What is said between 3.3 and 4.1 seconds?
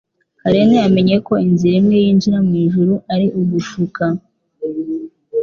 ugushuka.